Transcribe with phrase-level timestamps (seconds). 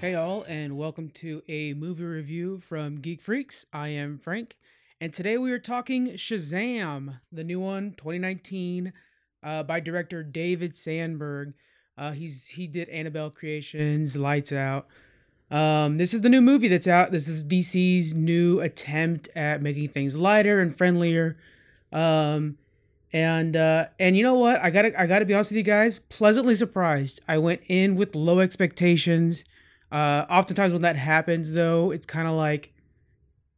[0.00, 3.66] Hey, all, and welcome to a movie review from Geek Freaks.
[3.72, 4.56] I am Frank,
[5.00, 8.92] and today we are talking Shazam, the new one, 2019,
[9.42, 11.54] uh, by director David Sandberg.
[11.96, 14.86] Uh, he's he did Annabelle Creations, Lights Out.
[15.50, 17.10] Um, this is the new movie that's out.
[17.10, 21.36] This is DC's new attempt at making things lighter and friendlier.
[21.92, 22.56] Um,
[23.12, 24.60] and uh, and you know what?
[24.62, 25.98] I gotta I gotta be honest with you guys.
[25.98, 27.20] Pleasantly surprised.
[27.26, 29.42] I went in with low expectations.
[29.90, 32.72] Uh, oftentimes when that happens, though, it's kind of like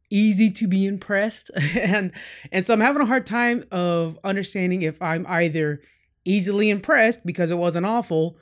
[0.09, 2.11] easy to be impressed, and
[2.51, 5.81] and so I'm having a hard time of understanding if I'm either
[6.23, 8.37] easily impressed because it wasn't awful,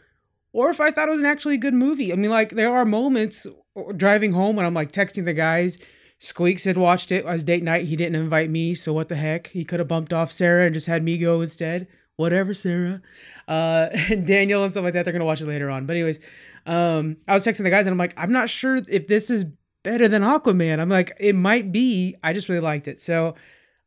[0.53, 2.11] or if I thought it was an actually good movie.
[2.11, 3.47] I mean, like there are moments
[3.95, 5.77] driving home when I'm like texting the guys.
[6.21, 7.85] Squeaks had watched it as date night.
[7.85, 9.47] He didn't invite me, so what the heck?
[9.47, 11.87] He could have bumped off Sarah and just had me go instead.
[12.17, 13.01] Whatever, Sarah.
[13.47, 15.05] Uh, and Daniel and stuff like that.
[15.05, 15.85] They're gonna watch it later on.
[15.85, 16.19] But anyways,
[16.65, 19.45] um, I was texting the guys and I'm like, I'm not sure if this is
[19.83, 20.79] better than Aquaman.
[20.79, 22.15] I'm like, it might be.
[22.23, 22.99] I just really liked it.
[22.99, 23.35] So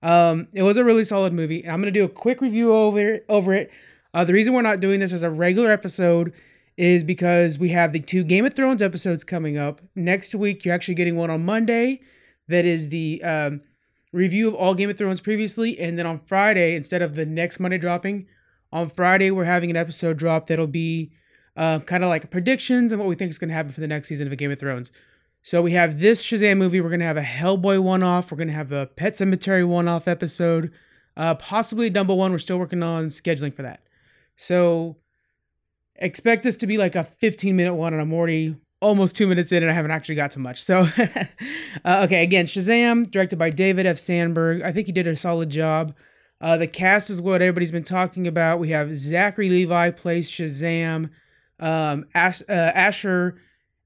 [0.03, 1.67] um, it was a really solid movie.
[1.67, 3.71] I'm gonna do a quick review over it, over it.
[4.15, 6.33] Uh, the reason we're not doing this as a regular episode
[6.77, 10.65] is because we have the two Game of Thrones episodes coming up next week.
[10.65, 12.01] You're actually getting one on Monday.
[12.49, 13.63] That is the um,
[14.13, 17.61] review of all Game of Thrones previously, and then on Friday, instead of the next
[17.61, 18.27] Monday dropping,
[18.73, 21.13] on Friday we're having an episode drop that'll be
[21.57, 23.89] uh, kind of like predictions and what we think is going to happen for the
[23.89, 24.91] next season of Game of Thrones.
[25.43, 26.81] So we have this Shazam movie.
[26.81, 28.31] We're going to have a Hellboy one off.
[28.31, 30.73] We're going to have a Pet Sematary one off episode.
[31.17, 32.31] Uh, possibly Dumbo one.
[32.33, 33.83] We're still working on scheduling for that.
[34.37, 34.97] So
[35.97, 39.53] expect this to be like a 15 minute one, and I'm already almost two minutes
[39.53, 40.63] in and I haven't actually got to much.
[40.63, 40.89] So,
[41.85, 43.97] uh, okay, again, Shazam, directed by David F.
[43.97, 44.63] Sandberg.
[44.63, 45.95] I think he did a solid job.
[46.41, 48.59] Uh, the cast is what everybody's been talking about.
[48.59, 51.11] We have Zachary Levi plays Shazam
[51.63, 53.41] um, uh, Asher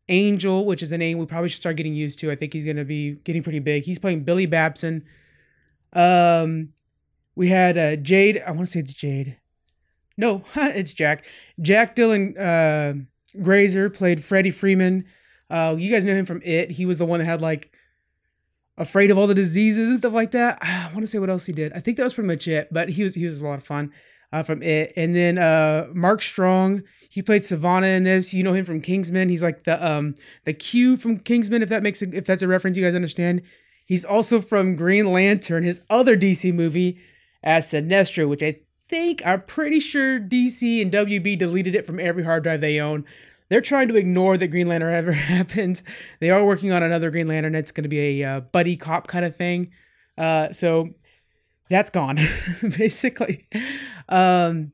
[0.08, 2.30] Angel, which is a name we probably should start getting used to.
[2.30, 3.84] I think he's going to be getting pretty big.
[3.84, 5.05] He's playing Billy Batson.
[5.92, 6.70] Um,
[7.34, 8.42] we had uh, Jade.
[8.45, 9.39] I want to say it's Jade.
[10.17, 11.27] No, it's Jack.
[11.61, 13.05] Jack Dylan uh,
[13.42, 15.05] Grazer played Freddie Freeman.
[15.51, 16.70] Uh, you guys know him from It.
[16.70, 17.72] He was the one that had like
[18.78, 20.58] afraid of all the diseases and stuff like that.
[20.62, 21.72] I want to say what else he did.
[21.74, 22.72] I think that was pretty much it.
[22.72, 23.92] But he was he was a lot of fun
[24.33, 24.92] uh, from it.
[24.97, 28.35] And then uh, Mark Strong, he played Sivana in this.
[28.35, 29.29] You know him from Kingsman.
[29.29, 30.14] He's like the um
[30.45, 31.63] the Q from Kingsman.
[31.63, 33.42] If that makes a, if that's a reference, you guys understand.
[33.87, 36.98] He's also from Green Lantern, his other DC movie,
[37.42, 42.25] as Sinestro, which I think I'm pretty sure DC and WB deleted it from every
[42.25, 43.05] hard drive they own.
[43.48, 45.83] They're trying to ignore that Green Lantern ever happened.
[46.20, 47.55] They are working on another Green Lantern.
[47.55, 49.70] It's going to be a uh, buddy cop kind of thing.
[50.19, 50.91] Uh, so
[51.68, 52.18] that's gone,
[52.62, 53.46] basically.
[54.08, 54.72] Um,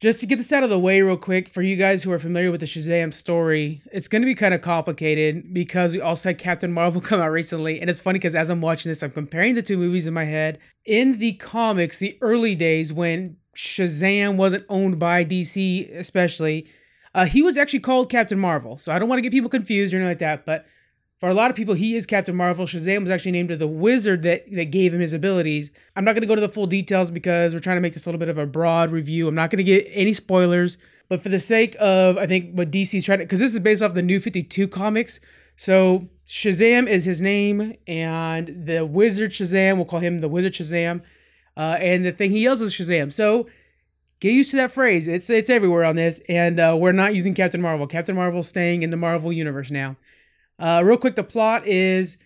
[0.00, 2.18] just to get this out of the way real quick for you guys who are
[2.18, 6.30] familiar with the Shazam story, it's going to be kind of complicated because we also
[6.30, 7.80] had Captain Marvel come out recently.
[7.80, 10.24] And it's funny because as I'm watching this, I'm comparing the two movies in my
[10.24, 10.58] head.
[10.86, 16.66] In the comics, the early days when Shazam wasn't owned by DC, especially,
[17.14, 18.78] uh, he was actually called Captain Marvel.
[18.78, 20.46] So I don't want to get people confused or anything like that.
[20.46, 20.64] But
[21.20, 22.64] for a lot of people, he is Captain Marvel.
[22.64, 25.70] Shazam was actually named to the wizard that, that gave him his abilities.
[25.94, 28.06] I'm not going to go to the full details because we're trying to make this
[28.06, 29.28] a little bit of a broad review.
[29.28, 30.78] I'm not going to get any spoilers,
[31.10, 33.82] but for the sake of, I think, what DC's trying to, because this is based
[33.82, 35.20] off the New 52 comics.
[35.56, 41.02] So Shazam is his name, and the wizard Shazam, we'll call him the wizard Shazam.
[41.54, 43.12] Uh, and the thing he yells is Shazam.
[43.12, 43.46] So
[44.20, 45.06] get used to that phrase.
[45.06, 47.86] It's it's everywhere on this, and uh, we're not using Captain Marvel.
[47.86, 49.96] Captain Marvel's staying in the Marvel universe now.
[50.60, 52.18] Uh, real quick, the plot is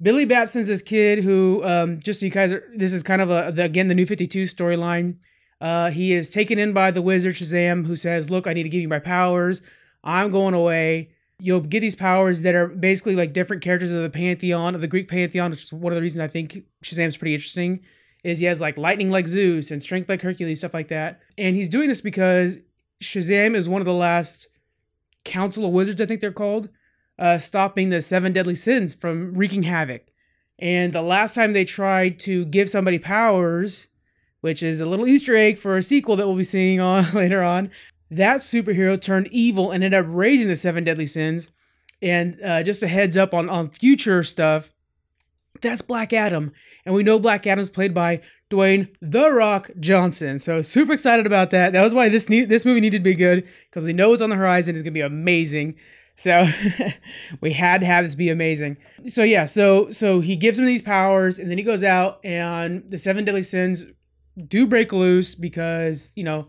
[0.00, 3.30] Billy Batson's this kid who, um, just so you guys, are, this is kind of
[3.30, 5.16] a the, again the New Fifty Two storyline.
[5.60, 8.68] Uh, he is taken in by the wizard Shazam, who says, "Look, I need to
[8.68, 9.60] give you my powers.
[10.04, 11.10] I'm going away.
[11.38, 14.86] You'll get these powers that are basically like different characters of the pantheon of the
[14.86, 17.80] Greek pantheon, which is one of the reasons I think Shazam's pretty interesting.
[18.22, 21.20] Is he has like lightning like Zeus and strength like Hercules, stuff like that.
[21.38, 22.58] And he's doing this because
[23.02, 24.46] Shazam is one of the last
[25.24, 26.68] Council of Wizards, I think they're called,
[27.20, 30.06] uh, stopping the seven deadly sins from wreaking havoc.
[30.58, 33.88] And the last time they tried to give somebody powers,
[34.40, 37.42] which is a little Easter egg for a sequel that we'll be seeing on later
[37.42, 37.70] on,
[38.10, 41.50] that superhero turned evil and ended up raising the seven deadly sins.
[42.02, 44.72] And uh, just a heads up on on future stuff,
[45.60, 46.52] that's Black Adam,
[46.86, 50.38] and we know Black Adam's played by Dwayne The Rock Johnson.
[50.38, 51.74] So super excited about that.
[51.74, 54.22] That was why this new this movie needed to be good because we know it's
[54.22, 54.74] on the horizon.
[54.74, 55.74] It's gonna be amazing.
[56.20, 56.46] So
[57.40, 58.76] we had to have this be amazing.
[59.08, 62.86] So yeah, so so he gives him these powers, and then he goes out, and
[62.90, 63.86] the seven deadly sins
[64.46, 66.48] do break loose because you know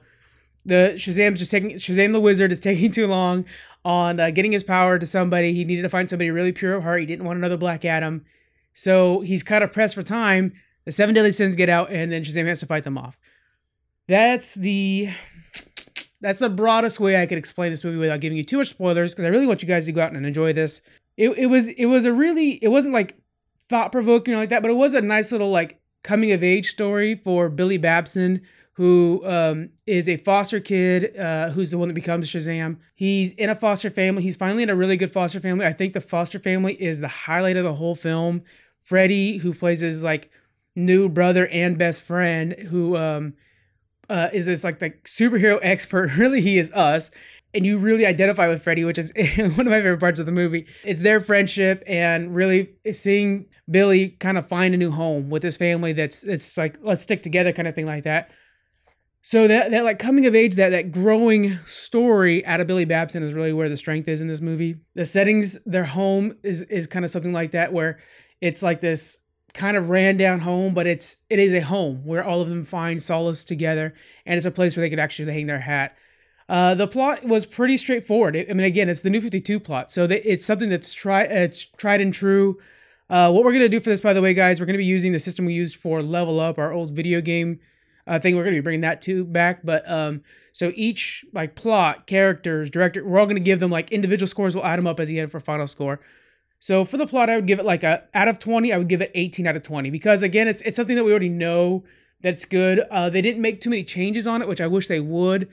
[0.65, 3.45] the Shazam's just taking Shazam the Wizard is taking too long
[3.85, 5.53] on uh, getting his power to somebody.
[5.53, 6.99] He needed to find somebody really pure of heart.
[6.99, 8.25] He didn't want another Black Adam,
[8.73, 10.51] so he's kind of pressed for time.
[10.83, 13.17] The seven deadly sins get out, and then Shazam has to fight them off.
[14.09, 15.11] That's the
[16.21, 19.13] that's the broadest way I could explain this movie without giving you too much spoilers
[19.13, 20.81] because I really want you guys to go out and enjoy this.
[21.17, 23.17] It, it was it was a really it wasn't like
[23.69, 26.69] thought provoking or like that, but it was a nice little like coming of age
[26.69, 28.41] story for Billy Batson,
[28.73, 32.77] who um, is a foster kid uh, who's the one that becomes Shazam.
[32.95, 34.23] He's in a foster family.
[34.23, 35.65] He's finally in a really good foster family.
[35.65, 38.43] I think the foster family is the highlight of the whole film.
[38.81, 40.31] Freddie, who plays his like
[40.75, 43.33] new brother and best friend, who um,
[44.11, 46.15] uh, is this like the superhero expert.
[46.17, 47.09] Really, he is us.
[47.53, 50.31] And you really identify with Freddy, which is one of my favorite parts of the
[50.31, 50.67] movie.
[50.85, 55.57] It's their friendship and really seeing Billy kind of find a new home with his
[55.57, 55.91] family.
[55.91, 58.31] That's it's like let's stick together kind of thing like that.
[59.21, 63.21] So that that like coming of age, that that growing story out of Billy Batson
[63.21, 64.77] is really where the strength is in this movie.
[64.95, 67.99] The settings, their home is is kind of something like that, where
[68.39, 69.19] it's like this
[69.53, 72.65] kind of ran down home, but it's it is a home where all of them
[72.65, 73.93] find solace together,
[74.25, 75.95] and it's a place where they could actually hang their hat.
[76.49, 78.35] Uh, the plot was pretty straightforward.
[78.35, 81.65] I mean, again, it's the New Fifty Two plot, so it's something that's tried it's
[81.77, 82.59] tried and true.
[83.09, 85.11] Uh, what we're gonna do for this, by the way, guys, we're gonna be using
[85.11, 87.59] the system we used for Level Up, our old video game
[88.07, 88.35] uh, thing.
[88.35, 93.05] We're gonna be bringing that too back, but um, so each like plot, characters, director,
[93.05, 94.55] we're all gonna give them like individual scores.
[94.55, 95.99] We'll add them up at the end for final score.
[96.61, 98.87] So for the plot, I would give it like a out of 20, I would
[98.87, 101.83] give it 18 out of 20 because again, it's it's something that we already know
[102.21, 102.79] that's good.
[102.91, 105.49] Uh, they didn't make too many changes on it, which I wish they would.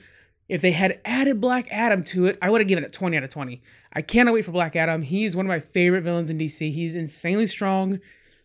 [0.47, 3.23] If they had added Black Adam to it, I would have given it 20 out
[3.23, 3.59] of 20.
[3.91, 5.01] I cannot wait for Black Adam.
[5.01, 6.71] He is one of my favorite villains in DC.
[6.71, 7.99] He's insanely strong.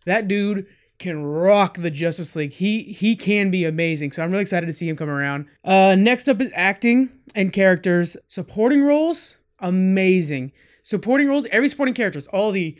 [0.06, 0.66] That dude
[0.98, 2.54] can rock the Justice League.
[2.54, 4.12] He he can be amazing.
[4.12, 5.48] So I'm really excited to see him come around.
[5.62, 8.16] Uh, next up is acting and characters.
[8.26, 10.52] Supporting roles, amazing
[10.84, 12.78] supporting roles, every supporting characters, all the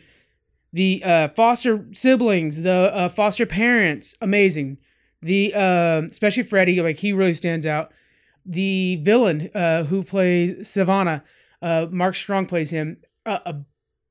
[0.73, 4.79] the uh, foster siblings, the uh, foster parents, amazing.
[5.23, 7.93] The uh, especially Freddy, like he really stands out.
[8.47, 11.23] The villain uh, who plays Sivana,
[11.63, 13.57] uh, Mark Strong plays him, a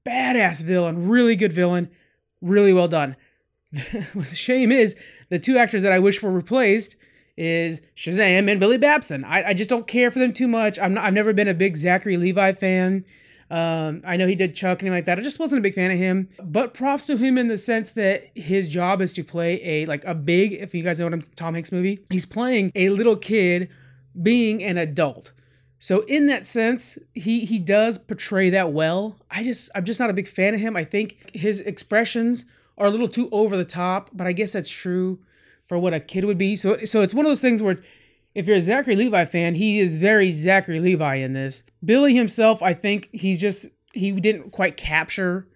[0.06, 1.90] badass villain, really good villain,
[2.42, 3.16] really well done.
[3.72, 4.96] the shame is
[5.30, 6.96] the two actors that I wish were replaced
[7.36, 9.24] is Shazam and Billy Batson.
[9.26, 10.78] I, I just don't care for them too much.
[10.80, 13.06] I'm not, I've never been a big Zachary Levi fan.
[13.50, 15.20] Um, I know he did Chuck and like that.
[15.20, 16.30] I just wasn't a big fan of him.
[16.44, 20.04] But props to him in the sense that his job is to play a like
[20.06, 23.16] a big, if you guys know what I'm Tom Hanks movie, he's playing a little
[23.16, 23.70] kid
[24.22, 25.32] being an adult.
[25.80, 29.18] So in that sense, he he does portray that well.
[29.30, 30.78] I just I'm just not a big fan of him.
[30.78, 32.46] I think his expressions
[32.78, 35.20] are a little too over the top, but I guess that's true
[35.68, 36.56] for what a kid would be.
[36.56, 37.76] So so it's one of those things where
[38.36, 41.64] if you're a Zachary Levi fan, he is very Zachary Levi in this.
[41.84, 45.48] Billy himself, I think he's just he didn't quite capture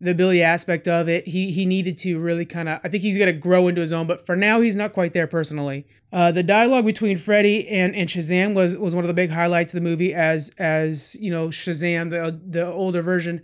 [0.00, 1.28] the Billy aspect of it.
[1.28, 2.80] He he needed to really kind of.
[2.82, 5.26] I think he's gonna grow into his own, but for now he's not quite there
[5.26, 5.86] personally.
[6.12, 9.72] Uh, the dialogue between Freddy and, and Shazam was was one of the big highlights
[9.72, 10.14] of the movie.
[10.14, 13.42] As as you know, Shazam, the the older version,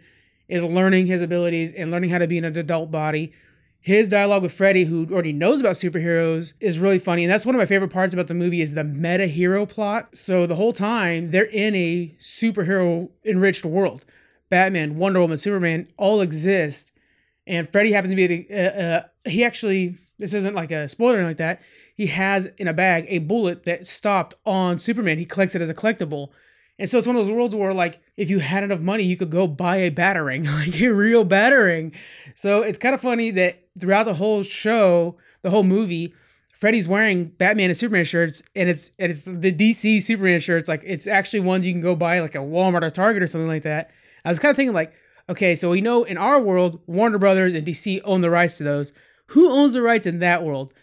[0.48, 3.32] is learning his abilities and learning how to be in an adult body
[3.80, 7.24] his dialogue with Freddy, who already knows about superheroes, is really funny.
[7.24, 10.16] And that's one of my favorite parts about the movie is the meta hero plot.
[10.16, 14.04] So the whole time they're in a superhero enriched world.
[14.50, 16.92] Batman, Wonder Woman, Superman all exist.
[17.46, 21.36] And Freddy happens to be, uh, uh, he actually, this isn't like a spoiler like
[21.38, 21.62] that.
[21.94, 25.18] He has in a bag a bullet that stopped on Superman.
[25.18, 26.28] He collects it as a collectible.
[26.78, 29.16] And so it's one of those worlds where, like, if you had enough money, you
[29.16, 31.92] could go buy a batarang, like a real batarang.
[32.34, 36.14] So it's kind of funny that throughout the whole show, the whole movie,
[36.58, 40.68] Freddy's wearing Batman and Superman shirts, and it's and it's the DC Superman shirts.
[40.68, 43.46] Like it's actually ones you can go buy like a Walmart or Target or something
[43.46, 43.90] like that.
[44.24, 44.92] I was kind of thinking like,
[45.28, 48.64] okay, so we know in our world, Warner Brothers and DC own the rights to
[48.64, 48.92] those.
[49.28, 50.74] Who owns the rights in that world?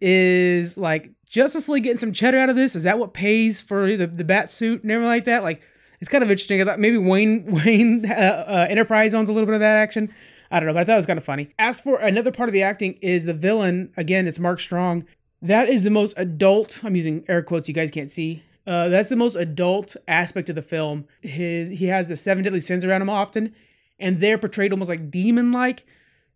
[0.00, 2.74] Is like Justice League getting some cheddar out of this?
[2.74, 5.44] Is that what pays for the, the bat suit and everything like that?
[5.44, 5.62] Like,
[6.00, 6.60] it's kind of interesting.
[6.60, 10.12] I thought maybe Wayne Wayne uh, uh, Enterprise owns a little bit of that action.
[10.50, 11.54] I don't know, but I thought it was kind of funny.
[11.60, 13.92] As for another part of the acting is the villain.
[13.96, 15.04] Again, it's Mark Strong.
[15.40, 16.82] That is the most adult.
[16.82, 17.68] I'm using air quotes.
[17.68, 18.42] You guys can't see.
[18.66, 21.06] Uh, that's the most adult aspect of the film.
[21.22, 23.54] His he has the seven deadly sins around him often,
[24.00, 25.86] and they're portrayed almost like demon like.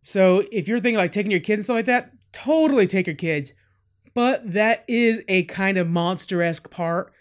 [0.04, 3.16] So if you're thinking like taking your kids and stuff like that, totally take your
[3.16, 3.52] kids
[4.14, 7.12] but that is a kind of monster esque part.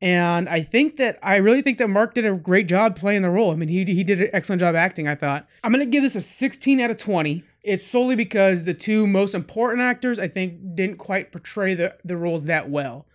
[0.00, 3.30] And I think that I really think that Mark did a great job playing the
[3.30, 3.50] role.
[3.50, 5.46] I mean, he, he did an excellent job acting, I thought.
[5.64, 7.42] I'm going to give this a 16 out of 20.
[7.64, 12.16] It's solely because the two most important actors, I think, didn't quite portray the, the
[12.16, 13.06] roles that well.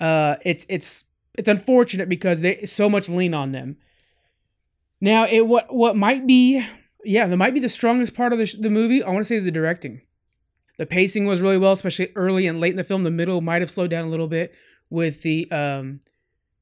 [0.00, 1.04] Uh, it's it's
[1.38, 3.76] it's unfortunate because they so much lean on them.
[5.00, 6.66] Now, it what what might be
[7.04, 9.02] yeah, that might be the strongest part of the, the movie.
[9.02, 10.02] I want to say is the directing.
[10.78, 13.04] The pacing was really well, especially early and late in the film.
[13.04, 14.52] The middle might have slowed down a little bit
[14.90, 16.00] with the um,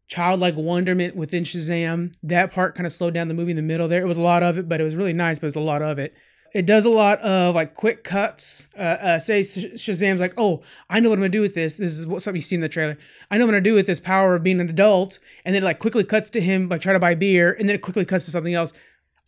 [0.09, 2.15] childlike wonderment within Shazam.
[2.23, 4.01] That part kind of slowed down the movie in the middle there.
[4.01, 5.61] It was a lot of it, but it was really nice, but it was a
[5.61, 6.15] lot of it.
[6.55, 8.69] It does a lot of like quick cuts.
[8.79, 11.79] Uh, uh, say Shazam's like, oh, I know what I'm gonna do with this.
[11.79, 12.97] This is what something you see in the trailer.
[13.29, 15.65] I know what I'm gonna do with this power of being an adult, and then
[15.65, 18.27] like quickly cuts to him like trying to buy beer, and then it quickly cuts
[18.27, 18.73] to something else,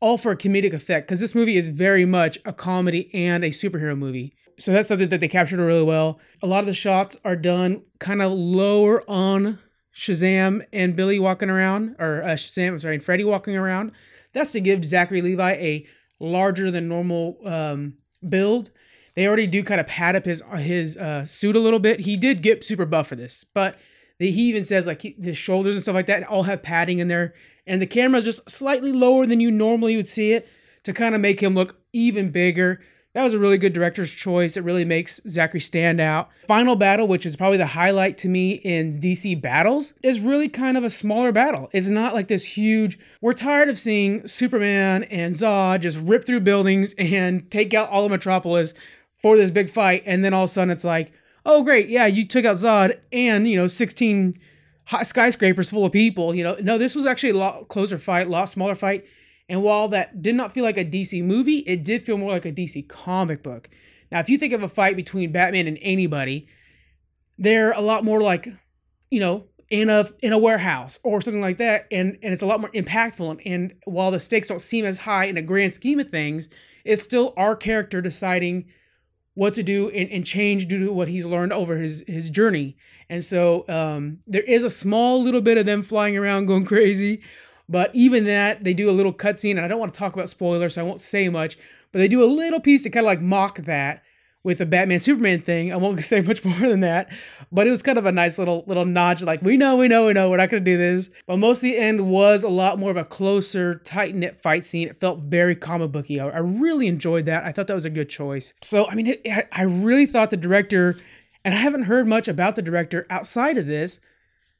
[0.01, 1.09] all for a comedic effect.
[1.09, 4.33] Because this movie is very much a comedy and a superhero movie.
[4.59, 6.19] So that's something that they captured really well.
[6.43, 9.59] A lot of the shots are done kind of lower on
[9.95, 13.93] Shazam and Billy walking around, or uh, Shazam, I'm sorry, and Freddy walking around.
[14.33, 15.87] That's to give Zachary Levi a
[16.21, 17.95] larger than normal um,
[18.27, 18.71] build.
[19.15, 22.01] They already do kind of pad up his his uh, suit a little bit.
[22.01, 23.79] He did get super buff for this, but
[24.19, 27.09] he even says like he, his shoulders and stuff like that all have padding in
[27.09, 27.35] there,
[27.67, 30.47] and the camera is just slightly lower than you normally would see it
[30.85, 32.81] to kind of make him look even bigger
[33.17, 34.59] that was a really good director's choice.
[34.59, 36.29] It really makes Zachary stand out.
[36.49, 40.77] Final battle, which is probably the highlight to me in DC battles, is really kind
[40.77, 41.71] of a smaller battle.
[41.73, 42.99] It's not like this huge.
[43.23, 48.05] We're tired of seeing Superman and Zod just rip through buildings and take out all
[48.05, 48.75] of Metropolis
[49.23, 51.11] for this big fight, and then all of a sudden it's like,
[51.47, 54.39] oh great, yeah, you took out Zod and you know 16
[55.05, 56.35] skyscrapers full of people.
[56.35, 59.07] You know, no, this was actually a lot closer fight, a lot smaller fight
[59.49, 62.47] and while that did not feel like a DC movie, it did feel more like
[62.47, 63.69] a DC comic book.
[64.11, 66.49] Now, if you think of a fight between Batman and anybody,
[67.39, 68.49] they're a lot more like,
[69.11, 72.47] you know, in a in a warehouse or something like that, and and it's a
[72.47, 73.31] lot more impactful.
[73.31, 76.49] And, and while the stakes don't seem as high in a grand scheme of things,
[76.85, 78.67] it's still our character deciding
[79.35, 82.77] what to do and, and change due to what he's learned over his his journey.
[83.09, 87.23] And so um, there is a small little bit of them flying around going crazy,
[87.69, 90.29] but even that, they do a little cutscene, and I don't want to talk about
[90.29, 91.59] spoilers, so I won't say much.
[91.93, 94.03] But they do a little piece to kind of like mock that
[94.47, 95.73] with the Batman Superman thing.
[95.73, 97.11] I won't say much more than that,
[97.51, 100.07] but it was kind of a nice little little nod, like we know, we know,
[100.07, 101.11] we know, we're not gonna do this.
[101.27, 104.65] But most of the end was a lot more of a closer, tight knit fight
[104.65, 104.89] scene.
[104.89, 106.21] It felt very comic booky.
[106.21, 107.45] I, I, really enjoyed that.
[107.45, 108.55] I thought that was a good choice.
[108.63, 110.97] So I mean, it, I really thought the director,
[111.45, 113.99] and I haven't heard much about the director outside of this,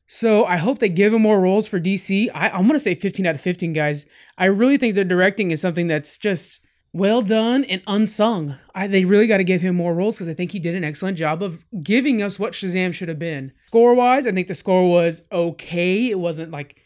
[0.07, 2.29] so I hope they give him more roles for DC.
[2.35, 4.07] I, I'm gonna say 15 out of 15, guys.
[4.39, 6.61] I really think the directing is something that's just
[6.93, 8.57] well done and unsung.
[8.75, 10.85] I, they really got to give him more roles because I think he did an
[10.85, 13.53] excellent job of giving us what Shazam should have been.
[13.67, 16.11] Score wise, I think the score was okay.
[16.11, 16.83] It wasn't like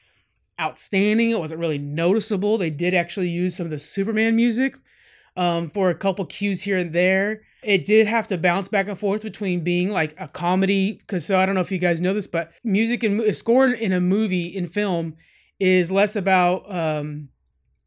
[0.60, 1.30] outstanding.
[1.30, 2.58] It wasn't really noticeable.
[2.58, 4.76] They did actually use some of the Superman music
[5.36, 7.42] um, for a couple cues here and there.
[7.62, 11.38] It did have to bounce back and forth between being like a comedy, because so
[11.38, 14.46] I don't know if you guys know this, but music and score in a movie
[14.46, 15.16] in film
[15.58, 17.28] is less about um,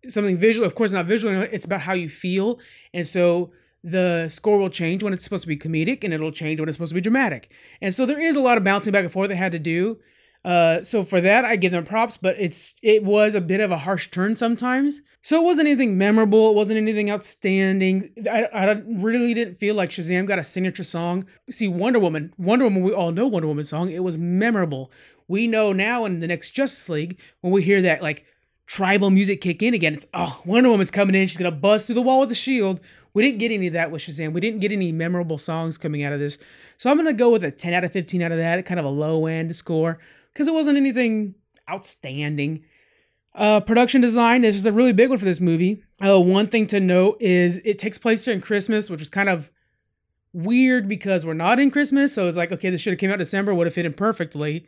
[0.08, 0.66] something visual.
[0.66, 1.42] Of course, not visual.
[1.42, 2.60] It's about how you feel,
[2.94, 3.52] and so
[3.84, 6.78] the score will change when it's supposed to be comedic, and it'll change when it's
[6.78, 7.52] supposed to be dramatic.
[7.82, 9.98] And so there is a lot of bouncing back and forth they had to do.
[10.46, 13.72] Uh, so for that, I give them props, but it's it was a bit of
[13.72, 15.00] a harsh turn sometimes.
[15.22, 16.50] So it wasn't anything memorable.
[16.50, 18.14] It wasn't anything outstanding.
[18.30, 21.26] I, I really didn't feel like Shazam got a signature song.
[21.50, 23.90] See, Wonder Woman, Wonder Woman, we all know Wonder Woman song.
[23.90, 24.92] It was memorable.
[25.30, 28.26] We know now in the next Justice League when we hear that like
[28.66, 31.26] tribal music kick in again, it's oh Wonder Woman's coming in.
[31.26, 32.82] She's gonna bust through the wall with a shield.
[33.14, 34.34] We didn't get any of that with Shazam.
[34.34, 36.38] We didn't get any memorable songs coming out of this.
[36.76, 38.86] So I'm gonna go with a 10 out of 15 out of that, kind of
[38.86, 40.00] a low end score
[40.34, 41.36] because it wasn't anything
[41.70, 42.64] outstanding.
[43.36, 45.84] Uh, production design this is a really big one for this movie.
[46.06, 49.52] Uh, one thing to note is it takes place during Christmas, which was kind of
[50.34, 52.14] weird because we're not in Christmas.
[52.14, 54.68] So it's like, okay, this should have came out December, would have fit in perfectly.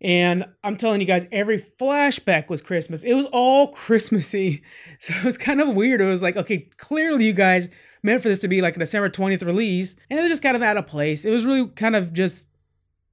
[0.00, 3.04] And I'm telling you guys, every flashback was Christmas.
[3.04, 4.62] It was all Christmassy.
[4.98, 6.00] So it was kind of weird.
[6.00, 7.68] It was like, okay, clearly you guys
[8.02, 9.94] meant for this to be like a December 20th release.
[10.10, 11.24] And it was just kind of out of place.
[11.24, 12.46] It was really kind of just,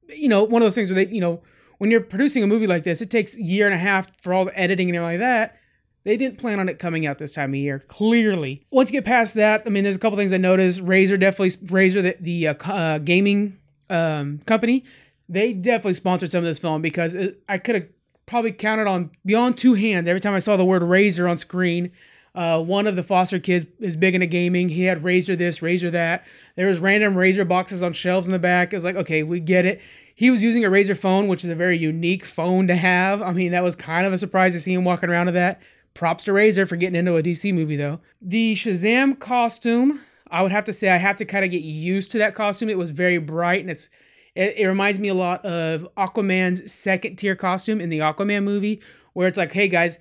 [0.07, 1.41] you know, one of those things where they, you know,
[1.79, 4.33] when you're producing a movie like this, it takes a year and a half for
[4.33, 5.57] all the editing and everything like that.
[6.03, 8.65] They didn't plan on it coming out this time of year, clearly.
[8.71, 10.83] Once you get past that, I mean, there's a couple things I noticed.
[10.85, 13.57] Razer definitely, Razer, the, the uh, uh, gaming
[13.89, 14.83] um, company,
[15.27, 17.87] they definitely sponsored some of this film because it, I could have
[18.25, 21.91] probably counted on beyond two hands every time I saw the word Razer on screen.
[22.35, 24.69] Uh, one of the Foster kids is big into gaming.
[24.69, 26.25] He had Razer this, Razer that.
[26.55, 28.71] There was random Razer boxes on shelves in the back.
[28.71, 29.81] It was like, okay, we get it.
[30.19, 33.21] He was using a Razer phone, which is a very unique phone to have.
[33.21, 35.61] I mean, that was kind of a surprise to see him walking around with that.
[35.93, 38.01] Props to Razer for getting into a DC movie, though.
[38.21, 42.11] The Shazam costume, I would have to say I have to kind of get used
[42.11, 42.69] to that costume.
[42.69, 43.87] It was very bright and it's
[44.35, 48.81] It, it reminds me a lot of Aquaman's second tier costume in the Aquaman movie,
[49.13, 49.99] where it's like, hey guys,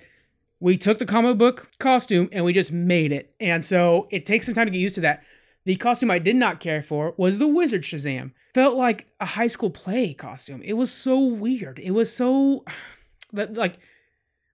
[0.59, 3.33] we took the comic book costume and we just made it.
[3.39, 5.23] And so it takes some time to get used to that.
[5.65, 8.31] The costume I did not care for was the Wizard Shazam.
[8.53, 10.61] Felt like a high school play costume.
[10.63, 11.79] It was so weird.
[11.79, 12.63] It was so
[13.33, 13.79] like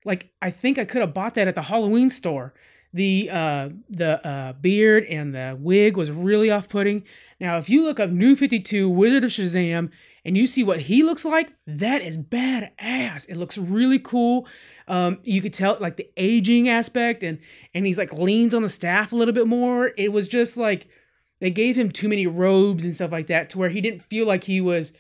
[0.04, 2.54] like I think I could have bought that at the Halloween store.
[2.94, 7.04] The uh the uh beard and the wig was really off-putting.
[7.40, 9.92] Now, if you look up New 52 Wizard of Shazam
[10.24, 13.30] and you see what he looks like, that is badass.
[13.30, 14.48] It looks really cool.
[14.88, 17.40] Um, you could tell like the aging aspect and
[17.74, 19.92] and he's like leans on the staff a little bit more.
[19.98, 20.88] It was just like
[21.40, 24.26] they gave him too many robes and stuff like that to where he didn't feel
[24.26, 24.94] like he was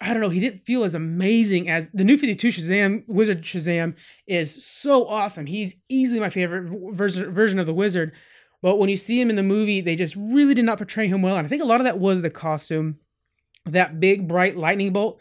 [0.00, 3.94] I don't know, he didn't feel as amazing as the new 52 Shazam, Wizard Shazam
[4.26, 5.46] is so awesome.
[5.46, 8.12] He's easily my favorite version version of the Wizard.
[8.62, 11.22] But when you see him in the movie, they just really did not portray him
[11.22, 11.36] well.
[11.36, 12.98] And I think a lot of that was the costume.
[13.64, 15.20] That big, bright lightning bolt.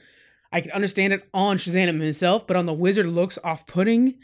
[0.51, 4.15] I can understand it on Shazam himself, but on the Wizard looks off putting.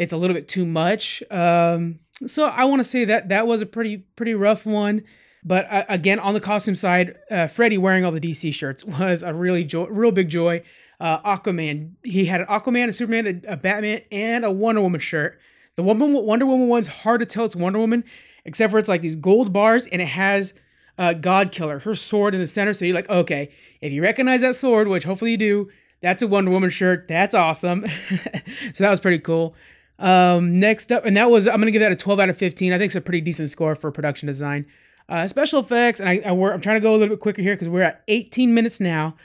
[0.00, 1.22] It's a little bit too much.
[1.30, 5.04] Um, so I want to say that that was a pretty pretty rough one.
[5.44, 9.22] But uh, again, on the costume side, uh, Freddie wearing all the DC shirts was
[9.22, 10.62] a really joy, real big joy.
[10.98, 15.00] Uh, Aquaman, he had an Aquaman, a Superman, a, a, Batman, and a Wonder Woman
[15.00, 15.38] shirt.
[15.76, 18.04] The Wonder, Wonder Woman one's hard to tell it's Wonder Woman,
[18.46, 20.54] except for it's like these gold bars and it has
[20.96, 22.72] uh, God Killer, her sword in the center.
[22.72, 23.50] So you're like, okay,
[23.82, 27.06] if you recognize that sword, which hopefully you do, that's a Wonder Woman shirt.
[27.06, 27.86] That's awesome.
[28.72, 29.54] so that was pretty cool.
[30.00, 32.72] Um, next up, and that was, I'm to give that a 12 out of 15.
[32.72, 34.66] I think it's a pretty decent score for production design.
[35.08, 37.54] Uh, special effects, and I, I am trying to go a little bit quicker here
[37.54, 39.16] because we're at 18 minutes now.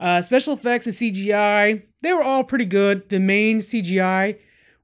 [0.00, 3.08] Uh, special effects and CGI, they were all pretty good.
[3.08, 4.38] The main CGI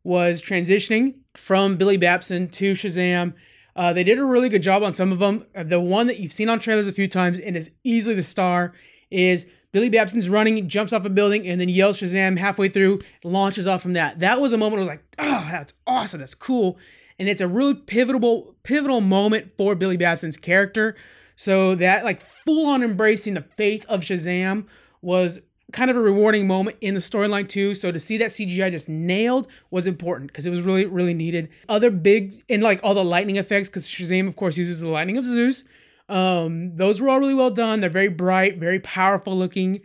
[0.04, 3.34] was transitioning from Billy Batson to Shazam.
[3.74, 5.46] Uh, they did a really good job on some of them.
[5.54, 8.22] Uh, the one that you've seen on trailers a few times and is easily the
[8.22, 8.74] star
[9.10, 13.66] is Billy Batson's running, jumps off a building, and then yells Shazam halfway through, launches
[13.66, 14.20] off from that.
[14.20, 16.20] That was a moment I was like, oh, that's awesome.
[16.20, 16.78] That's cool.
[17.18, 20.96] And it's a really pivotal, pivotal moment for Billy Batson's character.
[21.36, 24.66] So that like full on embracing the faith of Shazam
[25.02, 25.40] was
[25.72, 27.74] kind of a rewarding moment in the storyline too.
[27.74, 31.50] So to see that CGI just nailed was important because it was really, really needed.
[31.68, 35.18] Other big and like all the lightning effects, because Shazam, of course, uses the lightning
[35.18, 35.64] of Zeus.
[36.08, 37.80] Um, those were all really well done.
[37.80, 39.80] They're very bright, very powerful looking.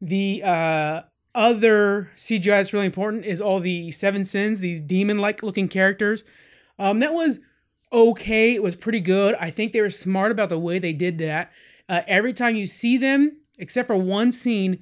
[0.00, 1.02] The uh,
[1.34, 6.24] other CGI that's really important is all the seven sins, these demon-like looking characters.
[6.78, 7.38] Um, that was
[7.92, 8.54] okay.
[8.54, 9.36] It was pretty good.
[9.40, 11.52] I think they were smart about the way they did that.
[11.88, 14.80] Uh, every time you see them, except for one scene,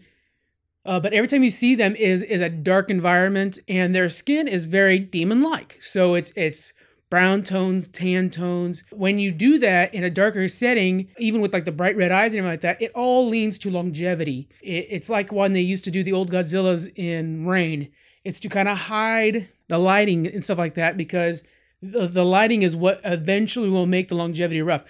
[0.85, 4.47] uh, but every time you see them is is a dark environment, and their skin
[4.47, 5.79] is very demon-like.
[5.81, 6.73] So it's it's
[7.09, 8.83] brown tones, tan tones.
[8.91, 12.33] When you do that in a darker setting, even with like the bright red eyes
[12.33, 14.49] and everything like that, it all leans to longevity.
[14.61, 17.91] It, it's like when they used to do the old Godzillas in rain.
[18.25, 21.45] It's to kind of hide the lighting and stuff like that because
[21.81, 24.85] the, the lighting is what eventually will make the longevity rough.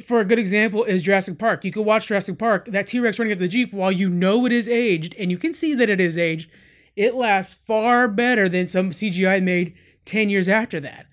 [0.00, 1.64] For a good example is Jurassic Park.
[1.64, 4.52] You could watch Jurassic Park, that T-Rex running up the Jeep while you know it
[4.52, 6.50] is aged and you can see that it is aged.
[6.94, 11.07] It lasts far better than some CGI made 10 years after that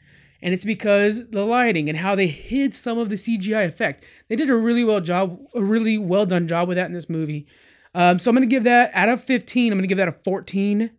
[0.45, 4.05] and it's because the lighting and how they hid some of the CGI effect.
[4.27, 7.10] They did a really well job, a really well done job with that in this
[7.10, 7.47] movie.
[7.95, 9.73] Um, so I'm gonna give that out of 15.
[9.73, 10.91] I'm gonna give that a 14.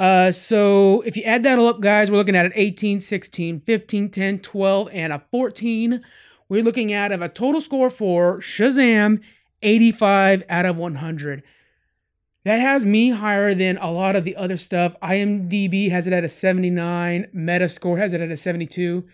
[0.00, 3.60] Uh, so if you add that all up, guys, we're looking at an 18, 16,
[3.60, 6.02] 15, 10, 12, and a 14.
[6.48, 9.20] We're looking at a total score for Shazam
[9.62, 11.44] 85 out of 100.
[12.44, 14.96] That has me higher than a lot of the other stuff.
[15.00, 17.28] IMDb has it at a 79.
[17.34, 19.04] Metascore has it at a 72.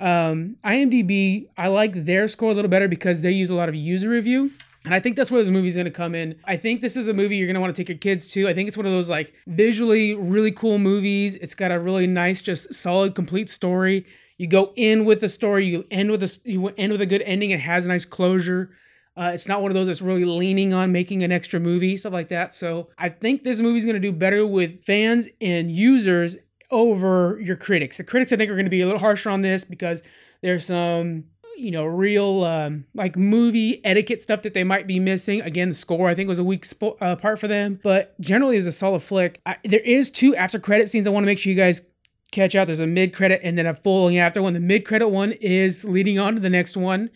[0.00, 3.76] Um, IMDb, I like their score a little better because they use a lot of
[3.76, 4.50] user review.
[4.84, 6.40] And I think that's where this movie's gonna come in.
[6.44, 8.48] I think this is a movie you're gonna wanna take your kids to.
[8.48, 11.36] I think it's one of those like visually really cool movies.
[11.36, 14.04] It's got a really nice, just solid, complete story.
[14.38, 17.22] You go in with the story, you end with a you end with a good
[17.22, 17.52] ending.
[17.52, 18.70] It has a nice closure.
[19.16, 22.12] Uh, it's not one of those that's really leaning on making an extra movie, stuff
[22.12, 22.54] like that.
[22.54, 26.36] So I think this movie's going to do better with fans and users
[26.70, 27.98] over your critics.
[27.98, 30.02] The critics, I think, are going to be a little harsher on this because
[30.40, 31.24] there's some,
[31.58, 35.42] you know, real um, like movie etiquette stuff that they might be missing.
[35.42, 38.54] Again, the score I think was a weak spo- uh, part for them, but generally
[38.54, 39.42] it was a solid flick.
[39.44, 41.82] I, there is two after credit scenes I want to make sure you guys
[42.30, 42.66] catch out.
[42.66, 44.54] There's a mid credit and then a full after one.
[44.54, 47.10] The mid credit one is leading on to the next one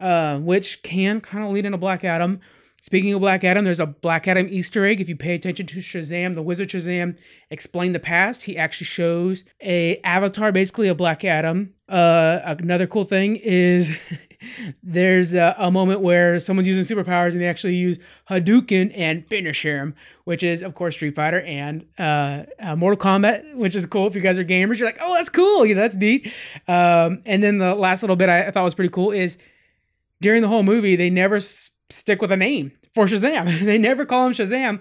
[0.00, 2.40] uh, which can kind of lead into Black Adam.
[2.82, 5.02] Speaking of Black Adam, there's a Black Adam Easter egg.
[5.02, 7.18] If you pay attention to Shazam, the Wizard Shazam
[7.50, 8.44] explain the past.
[8.44, 11.74] He actually shows a avatar, basically a Black Adam.
[11.90, 13.90] Uh, another cool thing is
[14.82, 17.98] there's a, a, moment where someone's using superpowers and they actually use
[18.30, 23.56] Hadouken and finish him, which is of course Street Fighter and uh, uh, Mortal Kombat,
[23.56, 24.78] which is cool if you guys are gamers.
[24.78, 26.32] You're like, oh, that's cool, you know, that's neat.
[26.66, 29.36] Um, and then the last little bit I, I, thought was pretty cool is
[30.20, 33.60] during the whole movie they never s- stick with a name for Shazam.
[33.64, 34.80] they never call him Shazam,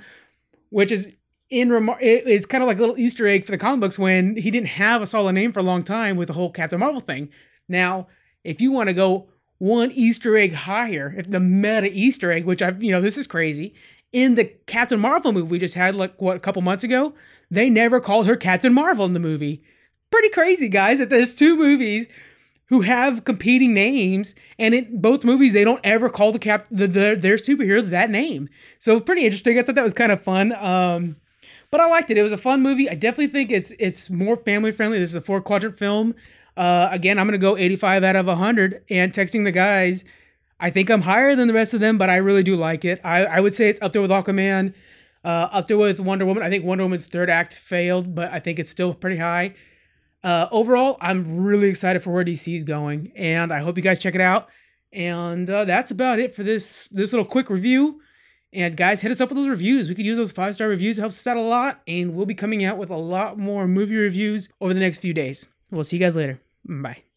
[0.70, 1.16] which is
[1.50, 4.36] in remar- it's kind of like a little Easter egg for the comic books when
[4.36, 7.02] he didn't have a solid name for a long time with the whole Captain Marvel
[7.02, 7.30] thing.
[7.68, 8.08] Now,
[8.44, 12.62] if you want to go one Easter egg higher, if the meta Easter egg, which
[12.62, 13.74] I, you know, this is crazy.
[14.12, 17.14] In the Captain Marvel movie we just had, like, what, a couple months ago,
[17.52, 19.62] they never called her Captain Marvel in the movie.
[20.12, 22.08] Pretty crazy, guys, that there's two movies
[22.70, 26.88] who have competing names, and in both movies they don't ever call the cap the,
[26.88, 28.48] the their superhero that name.
[28.78, 29.58] So pretty interesting.
[29.58, 30.54] I thought that was kind of fun.
[30.54, 31.18] Um,
[31.72, 32.18] but I liked it.
[32.18, 32.90] It was a fun movie.
[32.90, 35.00] I definitely think it's it's more family friendly.
[35.00, 36.16] This is a four quadrant film.
[36.58, 38.84] Uh, again, I'm gonna go 85 out of 100.
[38.90, 40.04] And texting the guys,
[40.60, 43.00] I think I'm higher than the rest of them, but I really do like it.
[43.04, 44.74] I, I would say it's up there with Aquaman,
[45.24, 46.44] uh, up there with Wonder Woman.
[46.44, 49.54] I think Wonder Woman's third act failed, but I think it's still pretty high.
[50.24, 54.00] Uh, overall, I'm really excited for where DC is going, and I hope you guys
[54.00, 54.50] check it out.
[54.92, 58.02] And uh, that's about it for this this little quick review.
[58.52, 59.88] And guys, hit us up with those reviews.
[59.88, 60.98] We could use those five star reviews.
[60.98, 61.82] It helps us out a lot.
[61.88, 65.14] And we'll be coming out with a lot more movie reviews over the next few
[65.14, 65.48] days.
[65.70, 66.42] We'll see you guys later.
[66.66, 67.09] Bye.